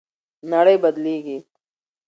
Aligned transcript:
نړۍ 0.51 0.75
بدلیږي. 0.83 1.37